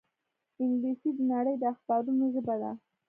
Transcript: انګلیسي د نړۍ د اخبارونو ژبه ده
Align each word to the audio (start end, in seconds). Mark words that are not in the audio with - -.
انګلیسي 0.61 1.09
د 1.17 1.19
نړۍ 1.31 1.55
د 1.59 1.63
اخبارونو 1.73 2.25
ژبه 2.33 2.55
ده 2.61 2.71